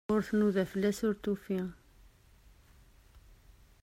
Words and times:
Ur 0.13 0.21
tnuda 0.27 0.63
fell-as, 0.71 0.99
ur 1.07 1.15
t-tufi. 1.17 1.61